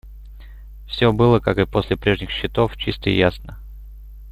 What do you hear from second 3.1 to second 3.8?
и ясно.